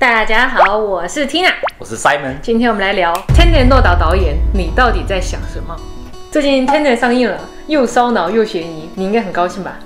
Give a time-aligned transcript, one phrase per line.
[0.00, 2.40] 大家好，我是 Tina，我是 Simon。
[2.40, 5.76] 今天我们来聊 Tenet 诺导导演，你到底在想什么？
[6.30, 9.78] 最近 Tenet 上映了，又烧脑又悬疑，你应该很高兴吧？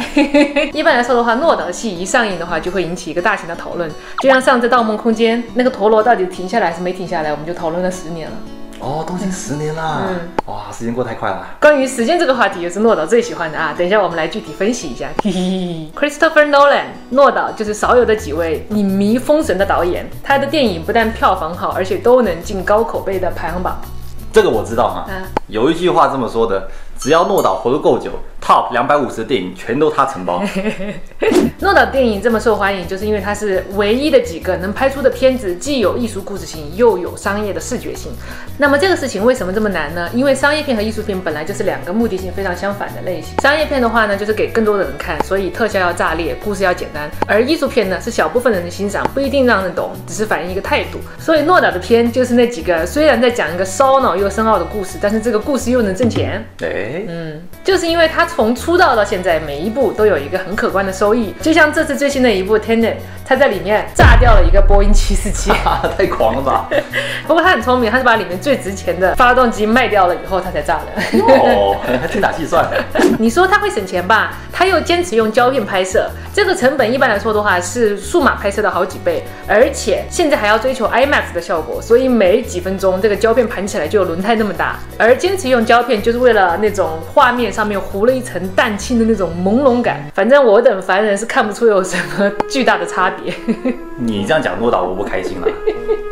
[0.72, 3.90] 一般来说的话，诺导戏一上映的话，就会引起一个大型的讨论。
[4.22, 8.36] 就像上次《盗梦空间》那个陀螺到底停下来还是没停下来，我们就讨论了十年了。
[8.80, 10.02] 哦，都已经十年啦！
[10.08, 11.46] 嗯哇，时间过太快了。
[11.60, 13.74] 关于时间这个话题，也是诺导最喜欢的啊。
[13.76, 15.08] 等一下我们来具体分析一下。
[15.22, 20.08] 嘿 嘿 Christopher Nolan，诺导就是少有的几位影迷封神的导演。
[20.22, 23.78] 他的电影不但票房好，而且都能进高口碑的排行榜。
[24.32, 25.06] 这个我知道哈。
[25.08, 28.10] 嗯有一句话这么说的：只要诺导活得够久
[28.48, 30.42] ，Top 两百五十的电影全都他承包。
[31.60, 38.10] 诺导电影这么受欢迎，就是因为它是唯一的几个能拍出的片子，既有艺术故事性，又有商业的视觉性。
[38.56, 40.08] 那么这个事情为什么这么难呢？
[40.14, 43.34] 因为商业片和艺术片本来就是两个目的性非常相反的类型。
[43.42, 50.98] 商业片的话呢，就是给更多的人看，所以特效要炸裂，故事要简单；而艺术片呢，是小部分人的欣赏，不一定让人懂，只是反映一个态度。
[51.18, 56.44] 所以诺导的片就是那几个虽然在讲一个烧脑又深奥的故事，但是这个故事又能挣钱。
[56.62, 61.34] 哎、嗯，就是因为他从出道到现在，每一部都有一个很可观的收益。
[61.42, 62.92] 就像这次最新的一部《Tenet》，
[63.24, 65.48] 他在里面炸掉了一个波音747。
[65.48, 66.68] 哈哈，太狂了吧！
[67.26, 71.18] 不过他很聪明，他是把里面最值钱的发动机卖掉了以后，他才炸的。
[71.18, 72.64] 哦， 还精打细算。
[73.18, 74.32] 你说他会省钱吧？
[74.52, 84.76] 他又坚持用胶片拍摄，这个成本一般来说的话是数码拍摄的好几倍，而且现在还要追求 IMAX 的效果，所以每几分钟这个胶片盘起来就有轮胎那么大。
[84.96, 90.04] 而坚持用胶片就是为了那种画面上面糊了一层蛋清的那种朦胧感。
[90.14, 93.32] 反正我等凡人是看不出有什么巨大的差别。
[93.96, 95.48] 你这样讲诺导我不开心了。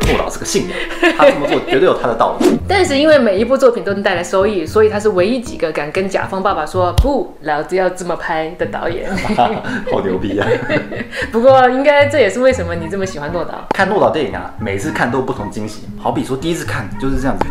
[0.07, 0.77] 诺导是个信仰，
[1.17, 2.57] 他这么做绝对有他的道理。
[2.67, 9.09] 但是因为每一部作品都能带来收益，所以他是唯一几个敢跟甲方爸爸说不，老子要这么拍的导演。
[9.91, 10.47] 好牛逼啊！
[11.31, 13.67] 不过应该这也是为什么你这么喜欢诺导。
[13.73, 15.83] 看诺导电影啊，每次看都有不同惊喜。
[15.99, 17.45] 好比说第一次看就是这样子，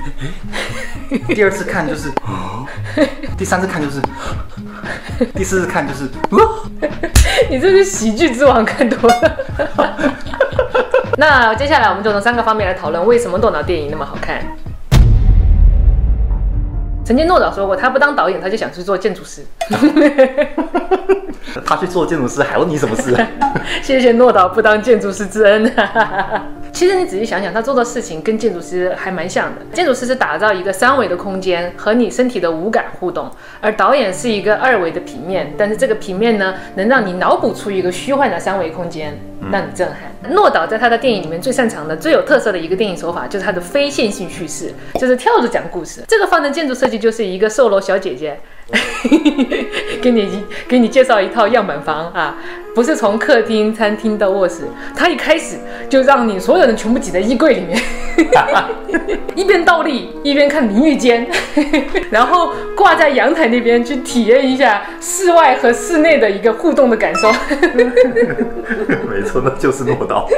[1.34, 2.10] 第二次看就是，
[3.36, 4.00] 第三次看就是，
[5.34, 6.08] 第四次看就是，
[7.50, 9.36] 你这是喜剧之王看多了。
[11.18, 14.38] 那接下来我们就从三个方面来讨论为什么诺导电影那么好看。
[17.04, 19.42] 曾经诺导说过，他不当导演，他就想去做建筑师。
[21.64, 23.16] 他去做建筑师还问你什么事？
[23.80, 25.72] 谢谢诺导不当建筑师之恩。
[26.76, 29.62] 其实你仔细想想，他做的事情跟建筑师还蛮像的。
[29.72, 33.30] 建筑师是打造一个三维的空间和你身体的五感互动，
[33.62, 39.18] 而导演是一个二维的平面，但是这个平面呢，能让你脑补出一个虚幻的三维空间，
[39.50, 40.34] 让你震撼。
[40.34, 44.70] 诺导在他的电影里面最擅长的、最有特色的一个电影手法，就是他的非线性叙事，
[45.00, 46.02] 就是跳着讲故事。
[46.06, 48.38] 这个放在建筑设计就是一个售楼小姐姐。
[50.02, 52.36] 给你给你介绍一套样板房啊，
[52.76, 54.64] 不是从客厅、餐厅到卧室，
[54.94, 55.56] 他一开始
[55.88, 57.80] 就让你所有人全部挤在衣柜里面，
[59.34, 61.26] 一边倒立一边看淋浴间，
[62.12, 67.32] 然后挂在阳台那边去体验一下室外和室内的一个互动的感受。
[69.08, 70.28] 没错，那就是诺导。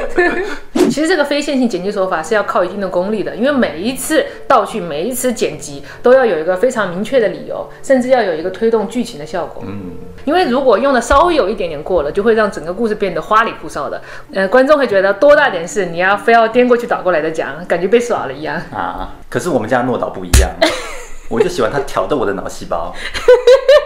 [0.89, 9.61] 其实这个非线性剪辑手法是要靠一定的功力的，因为每一次倒叙、每一次剪辑都要有一个非常明确的理由，甚至要有一个推动剧情的效果。
[9.67, 9.91] 嗯，
[10.23, 14.01] 因为如果用的稍微有一点点过了，就会让整个故事变得花里胡哨的。
[14.33, 18.55] 呃，观众会觉得多大点事，你要非要颠过去倒过来的讲，感觉被耍了一样。
[18.73, 20.49] 啊，可是我们家诺导不一样，
[21.29, 22.93] 我就喜欢他挑逗我的脑细胞。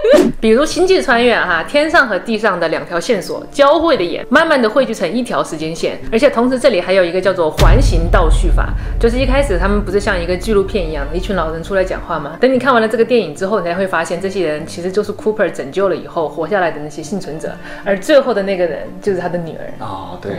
[0.40, 12.38] 比如《星际穿越》哈，天上和地上的两条线索交汇的眼，慢慢的汇聚成一条时间线，而且同时这里还有一个叫做环形倒叙法，就是一开始他们不是像一个纪录片一样，一群老人出来讲话吗？
[12.41, 19.74] 等你看完了这个电影之后，你才会发现这些人其实就是 Cooper 拯救了以后活下来的那些幸存者，而最后的那个人就是他的女儿。
[19.80, 20.34] 哦，对，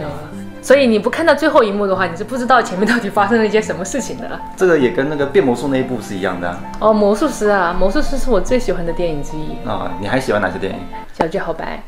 [0.65, 4.41] 所以你不看到最后一幕的话，你是不知道前面到底发生了一些什么事情的。
[4.57, 6.59] 这个也跟那个变魔术那一部是一样的啊。
[6.81, 10.79] 哦，魔术师啊，魔术师是我最喜欢的电影之一，啊你还喜欢哪些电影？
[11.13, 11.83] 小鸡好白。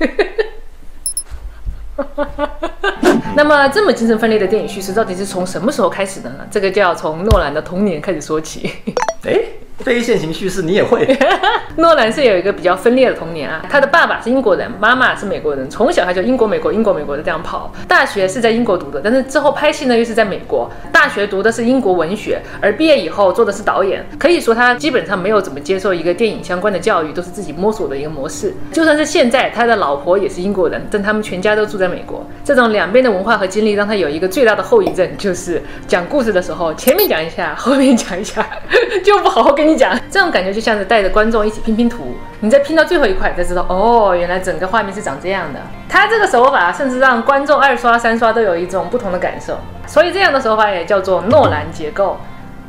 [3.36, 6.38] 那么这么精神分裂的电影叙事到底是从什么时候开始的呢？
[6.50, 8.72] 这个就要从诺兰的童年开始说起。
[9.28, 9.38] 哎，
[9.82, 11.06] 非线性叙事你也会？
[11.76, 17.72] 诺兰是有一个比较分裂的童年啊，他的爸爸是英国人，妈妈是美国人，从小他就英国、美国、英国、美国的这样跑。
[17.88, 20.70] 大学是在英国读的，但是之后拍戏呢又是在美国。
[20.92, 24.04] 大学读的是英国文学，而毕业以后做的是导演。
[24.18, 28.54] 可以说他基本上没有怎么接受一个电影相关的教育，都是自己摸索的一个模式。
[28.72, 32.24] 就算是现在，他的老婆也是英国人，但他们全家都住在美国。
[32.44, 38.46] 这种两边的文化和经历，让他有一个最大的后遗症，就是讲故事的时候，前面讲一下，后面讲一下，
[39.04, 39.98] 就不好好跟你讲。
[40.10, 45.60] 这种感觉就像是带着观众一起拼拼图，你再拼到最后一块，才知道哦，原来整个画面是长这样的。
[45.88, 52.18] 他这个手法甚至让观众二刷、三刷都有一种不同的感受，所以这样的手法也叫做诺兰结构。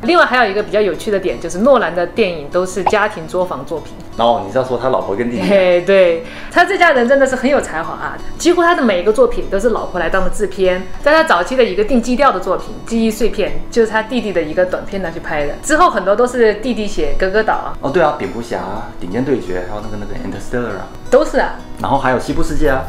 [0.02, 3.94] 另外还有一个比较有趣的点，就是诺兰的电影都是家庭作坊作品。
[4.16, 5.42] 然后你是要说他老婆跟弟弟？
[5.42, 8.16] 嘿，对他这家人真的是很有才华啊！
[8.38, 10.86] 几乎他的每一个作品都是老婆来当的制片。
[11.02, 15.54] 在他早期的一个定基调的作品《记忆碎片》，就是他弟弟的一个短片拿去拍的。
[15.62, 17.76] 之后很多都是弟弟写，哥哥导啊。
[17.80, 18.60] 哦，对啊，蝙蝠侠、
[19.00, 21.54] 顶尖对决，还有那个那个 Interstellar 啊，都是啊。
[21.80, 22.84] 然后还有西部世界啊。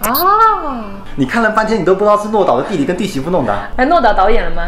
[0.00, 0.84] 啊！
[1.16, 3.52] 你看了半天，你都不知道是诺导的弟弟跟弟媳妇弄的。
[3.76, 4.62] 哎，诺导导演了吗？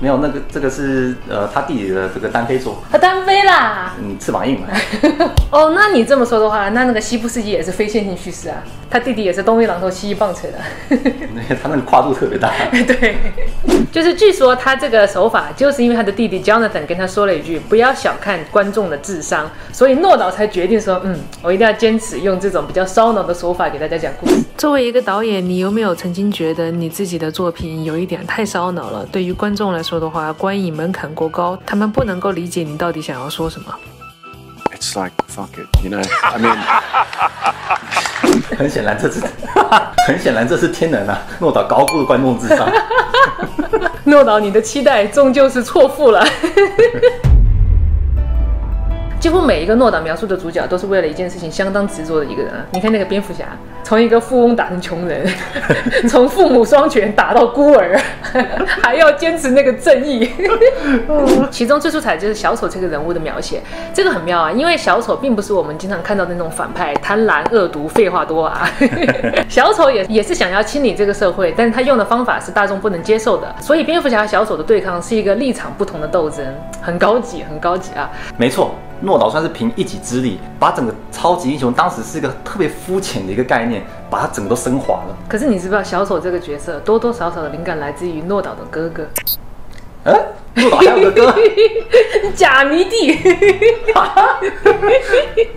[0.00, 4.68] 没有，那个这个是呃他弟弟的这个单飞作，他单飞啦，嗯，翅膀硬了。
[5.50, 8.56] 哦，那你这么说的话，那那个西部世纪也是非线性叙事啊，
[8.90, 10.58] 他弟弟也是东一榔头西一棒槌的，
[11.34, 12.52] 那他那个跨度特别大。
[12.72, 13.16] 对，
[13.92, 24.42] 就是据说他这个手法，就是因为他的弟弟 Jonathan 跟他说了一句不要小看观众的智商，所以诺导才决定说，嗯，我一定要坚持用这种比较烧脑的手法给大家讲故事。
[24.58, 29.06] 作为一个导演，你有没有曾经觉得你自己的作品有一点太烧脑了？
[29.12, 33.66] 对于观众来说的话，观影门槛过高，他们不能够理解你到底想要说什么。
[34.72, 36.02] It's like fuck it, you know.
[36.22, 36.56] I mean，
[38.56, 39.20] 很显然这是，
[40.08, 41.20] 很显然这是天人啊！
[41.38, 42.66] 诺导高估了观众智商。
[44.04, 46.26] 诺导，你的期待终究是错付了。
[49.24, 52.60] 几乎每一个诺导描述的主角都是为了一件事情相当执着的一个人啊！
[52.72, 53.46] 你看那个蝙蝠侠，
[53.82, 55.26] 从一个富翁打成穷人，
[56.10, 57.98] 从父母双全打到孤儿，
[58.82, 60.28] 还要坚持那个正义。
[61.50, 63.62] 其中最出彩就是小丑这个人物的描写，
[63.94, 64.52] 这个很妙啊！
[64.52, 68.68] 因为小丑并不是我们经常看到的那种反派，贪婪、恶毒、废话多啊。
[69.48, 73.54] 小丑也也是想要清理这个社会，但是他用的方法是大众不能接受的。
[73.58, 76.44] 所以蝙蝠侠和小丑的对抗是一个立场不同的斗争，
[76.82, 78.10] 很高级，很高级啊！
[78.36, 78.74] 没错。
[79.00, 85.16] 诺导算是凭一己之力，把整个超级英雄当时是一个特别肤浅的一个概念，把它整个都升华了。
[85.28, 89.06] 可是你知不知道，小丑这个角色多多少少的灵感来自于诺导的哥哥。
[90.04, 90.12] 哎，
[90.54, 91.34] 诺导还有个哥，
[92.36, 93.14] 假迷弟。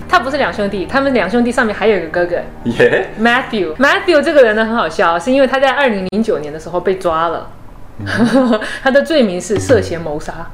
[0.08, 2.38] 他不是两兄弟，他们两兄弟上面还有一个哥哥。
[2.64, 7.50] 耶，Matthew，Matthew 这个人呢很好笑，是因为他在二零零九年的时候被抓了，
[8.82, 10.50] 他的罪名是涉嫌谋杀。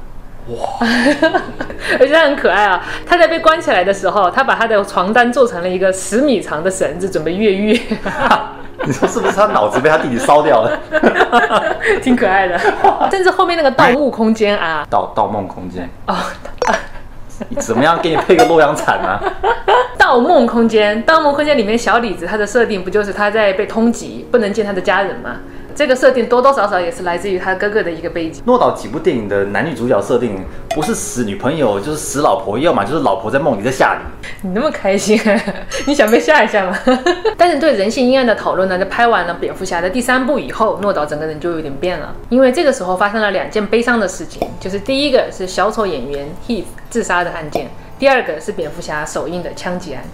[0.48, 0.68] 哇，
[1.98, 2.82] 而且他很可爱啊！
[3.06, 7.80] 他在被关起来的时候，他把他的床单做成了一个十米长的绳子，准备越狱。
[8.86, 10.78] 你说是不是他脑子被他弟弟烧掉了？
[12.02, 12.58] 挺可爱的。
[13.10, 16.16] 甚至后面那个《盗墓空间》啊，《盗盗梦空间》哦，
[17.58, 19.18] 怎么样给你配个洛阳铲呢？
[19.96, 25.36] 《盗梦空间》《盗梦空间》里面小李子他的设定不就是他在被通缉，不能见他的家人吗？
[25.74, 28.42] 这个设定多多少少也是来自于他哥哥的一个背景。
[28.46, 34.48] 诺导几部电影的男女主角设定不是死女朋友就是死老婆，要么就是老婆在梦里在吓你。
[34.48, 35.20] 你那么开心，
[35.86, 36.78] 你想被吓一下吗？
[37.36, 47.68] 但是对人性阴暗的讨论呢，在拍完了蝙蝠侠的第三部以后，诺导整个人就有点变了，因为这个时候发生了两件悲伤的事情，就是第一个是小丑演员 Heath 自杀的案件，
[47.98, 50.04] 第二个是蝙蝠侠首映的枪击案。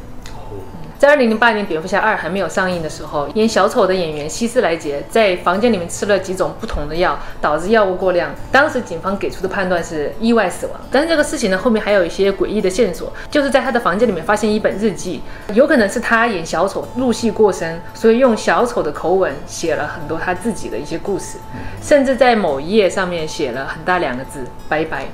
[1.00, 8.34] 在二零零八年《蝙蝠侠二》还没有上映的时候，演小丑的演员希斯莱杰在房间里面吃了几种不同的药，导致药物过量。
[8.52, 10.78] 当时警方给出的判断是意外死亡。
[10.92, 15.22] 但是这个事情呢，后面还有一些诡异的线索，就是在他的房间里面发现一本日记，
[15.54, 21.38] 有可能是他演小丑入戏过深，所以用小丑的口吻写了很多他自己的一些故事，
[21.80, 25.06] 甚至在某一页上面写了很大两个字“拜拜”。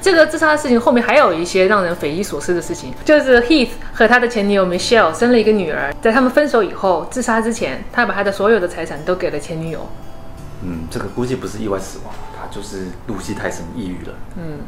[0.00, 9.88] 这个自杀的事情后面还有一些让人匪夷所思的事情，就是 Heath 和他的前女友 Michelle 生了一个女儿，在他们分手以后，自杀之前，他把他的所有的财产都给了前女友。
[10.62, 14.14] 嗯，这个估计不是意外死亡，他就是入戏太深，抑郁了。
[14.36, 14.58] 嗯。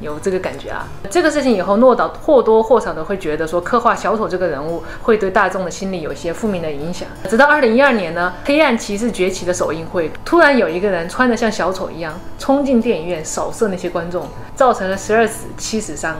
[0.00, 0.86] 有这个感觉啊！
[1.10, 7.08] 这个事情以后，诺导或多或少的会觉得说，刻画小丑这个人物会对大众的心理有一些负面的影响。
[7.28, 16.16] 直到二零一二年呢，《黑暗骑士崛起》的首映会，突然有一个人穿得像小丑一样冲进电影院扫射那些观众，造成了十二死七死伤。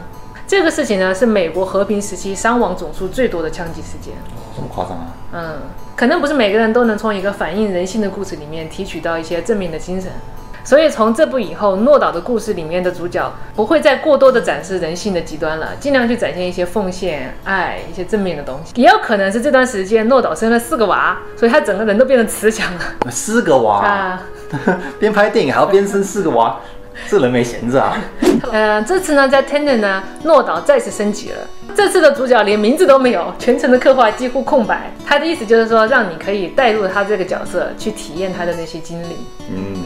[0.46, 4.14] 这个事情呢，是美国和平时期伤亡总数最多的枪击事件。
[4.54, 5.06] 这么夸张啊？
[5.32, 5.62] 嗯，
[5.96, 10.12] 可能不是每个人都能从一个反映人性的故事里面提取到一些正面的精神。
[10.66, 18.72] 所以从这部以后，诺导的故事里面的主角不会再过多的展示人性的极端了，尽量去展现一些奉献、爱、一些正面的东西。
[18.74, 22.80] 也有可能是这段时间诺导生了四个娃，所以他整个人都变得慈祥了。
[23.08, 24.22] 四个娃啊，
[24.98, 26.58] 边拍电影还要边生四个娃，
[27.08, 27.96] 这人没闲着啊。
[28.50, 31.38] 呃，这次呢，在 Tenet 呢，诺导再次升级了。
[31.76, 34.90] 这次的主角连名字都没有，全程的刻画几乎空白。
[35.06, 39.16] 他的意思就是说，让你可以带入他这个角色，去体验他的那些经历。
[39.48, 39.76] 嗯。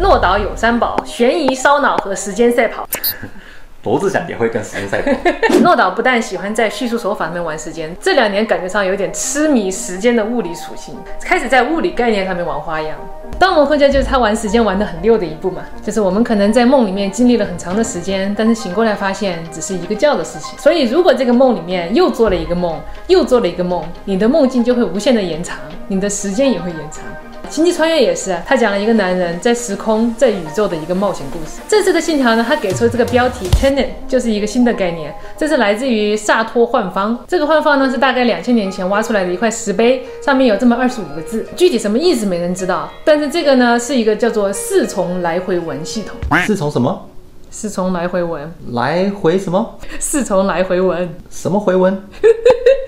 [0.00, 2.86] 诺岛有三宝：悬疑、烧脑和时间赛跑。
[3.84, 5.58] 罗志祥也会跟时间赛跑。
[5.60, 12.96] 诺导不但喜欢在叙述手法上面玩时间，这两年感觉上有点痴迷时间的物理属性，开始在物理概念上面玩花样。
[13.38, 20.58] 《盗梦空间》就是他玩时间玩得很溜的一步嘛，就是我们可能在梦里面经历了很长的时间，但是醒过来发现只是一个觉的事情。
[20.58, 25.58] 所以如果这个梦里面又做了一个梦，又做了一个梦，你的梦境就会无限的延长，
[25.88, 27.04] 你的时间也会延长。
[27.54, 31.60] 星际穿越也是啊，他讲了一个男人在时空、在宇宙的一个冒险故事。
[31.68, 37.16] 这次的信条呢，他给出这个标题 Tenet 就是一个新的概念，这是来自于萨托幻方。
[37.28, 42.90] 这个幻方呢是大概两千年前挖出来的一块石碑，上面有这么二十五个字，具体什么意思没人知道。
[43.04, 47.08] 但是这个呢是一个叫做四重来回文系统，四重什么
[47.52, 51.08] 四重来回文，来回什么四重来回文。
[51.30, 52.02] 什么回文？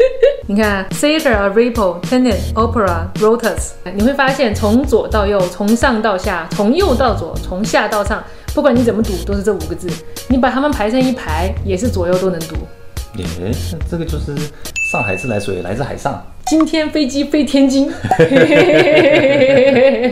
[0.48, 8.22] 你看，Theater、Ripple、Tenet、Opera、Rotas，你会发现从左到右，从上到下，从右到左，从下到上，
[8.54, 9.88] 不管你怎么读，都是这五个字。
[10.28, 12.54] 你把它们排成一排，也是左右都能读。
[13.16, 13.24] 耶，
[13.90, 14.36] 这个就是
[14.92, 16.24] 上海自来水来自海上。
[16.48, 17.92] 今天飞机飞天津，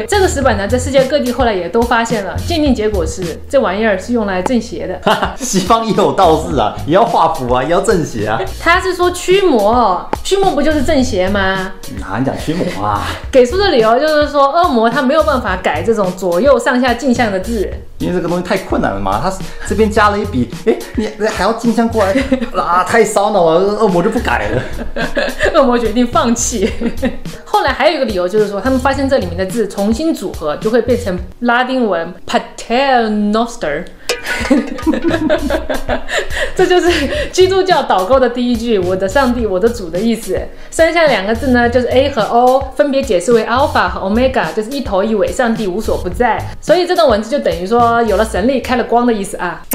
[0.09, 4.99] 这个石板呢，在世界各地后来也都发现了，鉴定结果是这玩意儿是用来镇邪的。
[5.05, 8.41] 哈哈，西方也有道士啊，也要画符啊，也要镇邪啊。
[8.59, 11.73] 他是说驱魔，驱魔不就是镇邪吗？
[12.01, 13.07] 哪讲驱魔啊？
[13.31, 19.21] 给出的理由就是说，恶魔他没有办法改这种左右上下镜像的字，因为这个东西太困难了嘛。
[19.23, 19.33] 他
[19.69, 22.13] 这边加了一笔，哎，你还要镜像过来
[22.61, 24.61] 啊，太烧脑了，恶魔就不改了。
[25.55, 26.67] 恶魔决定放放弃。
[27.45, 33.85] 后来还有一个理由就是说，他们发现这里面的字重新组合就会变成拉丁文 Paternoster。
[36.57, 40.41] 这就是基督教祷告的第一句“我的上帝，我的主”的意思。
[40.71, 46.43] 剩下两个字呢，就是 A 和 O，分别解释为 Alpha 和 Omega，就是一头一尾，上帝无所不在。
[46.59, 49.63] 所以这段文字就等于说有了神力，开了光的意思啊。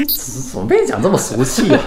[0.52, 1.80] 怎么被你讲这么俗气啊？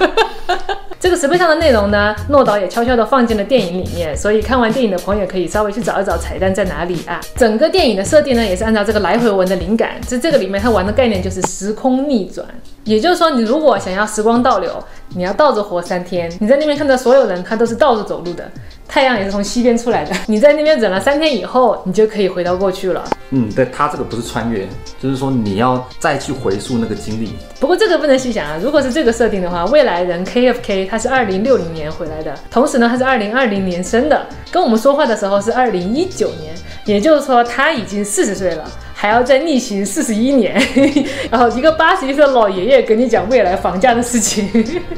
[1.04, 7.20] 这个石碑上的内容呢，诺导也悄悄地放进了电影里面，所以看完电影的朋友可以稍微去找一找彩蛋在哪里啊。
[7.36, 12.48] 整个电影的设定呢，也是按照这个来回文的灵感，在这个里面他玩的概念就是时空逆转，
[12.84, 14.72] 也就是说，你如果想要时光倒流，
[15.16, 18.50] 你要倒着活三天，你在那边看到所有人他都是倒着走路的，
[18.88, 23.04] 太阳也是从西边出来的，你在那边忍了三天以后，你就可以回到过去了。
[23.30, 24.68] 嗯，对他这个不是穿越，
[25.02, 27.34] 就是说你要再去回溯那个经历。
[27.60, 36.54] 不过这个不能细想啊，如果是这个设定的话，未来人 KFK 他是二零六零年回来的，同时呢他是二零二零年生的，跟我们说话的时候是二零一九年，
[36.86, 38.70] 也就是说他已经四十岁了。
[39.04, 40.56] 还要再逆行四十一年，
[41.30, 44.48] 然后一个八十一岁的老爷爷跟你讲未来房价的事情，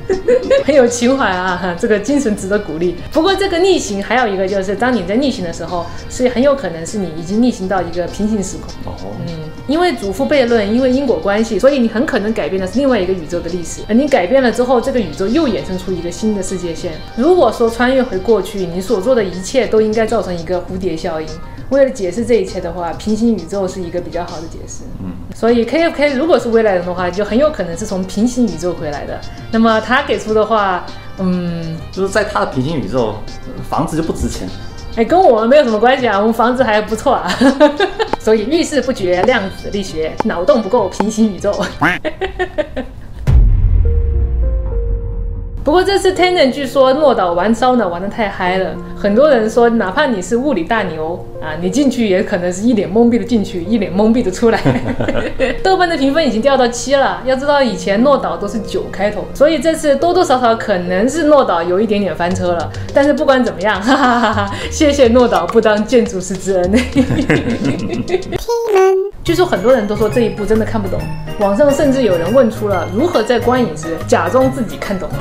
[0.64, 1.60] 很有情怀啊！
[1.60, 2.96] 哈，这个精神值得鼓励。
[3.12, 8.94] 不过这个逆行还有一个就是，当你在逆行的时候，是很有可能是你已经逆行到一个平行时空。
[8.94, 8.96] 哦，
[9.26, 9.34] 嗯，
[9.66, 13.82] 因为祖父悖论，因为因果关系，所以你很可能改变的是另外一个宇宙的历史。
[13.90, 16.92] 而你改变了之后，这个宇宙又衍生出一个新的世界线。
[17.16, 21.28] 如果说穿越回过去，你所做的一切都应该造成一个蝴蝶效应。
[21.70, 24.84] 为了解释这一切的话，平行宇宙是一个比较好的解释。
[25.04, 29.20] 嗯，所以 KFK 如果是未来人的话，就很有可能是从平行宇宙回来的。
[29.52, 30.86] 那么他给出的话，
[31.18, 33.16] 嗯，就是在他的平行宇宙，
[33.70, 34.48] 房子就不值钱。
[34.96, 37.30] 哎，跟我们没有什么关系啊，我们房子还不错啊。
[38.20, 41.54] 所以遇事不决，量子力学，脑洞不够，平行宇宙。
[45.66, 54.62] 不过这次 Tenet 据说诺岛玩烧脑玩的太嗨了，很多人说哪怕你是物理大牛啊，你进去也可能是一脸懵逼的进去，一脸懵逼的出来。
[55.64, 62.72] 豆瓣的评分已经掉到七了，要知道以前诺岛都是九开头，所以这次多多少少可能是诺岛有一点点翻车了。
[62.94, 66.72] 但是不管怎么样， 哈哈哈哈谢谢诺岛不当建筑师之恩。
[69.26, 71.02] 据说很多人都说这一部真的看不懂，
[71.40, 75.16] 网上甚至有人问出了如何在观影时假装自己看懂了。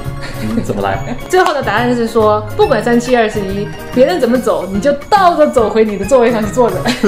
[0.63, 1.17] 怎么来？
[1.27, 6.77] 最后的答案是说，不管三七二十一，别人怎么走，你就倒着走回你的座位上去坐着。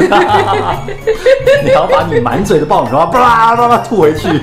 [1.62, 4.29] 你要把你满嘴的爆米花，巴拉巴拉吐回去。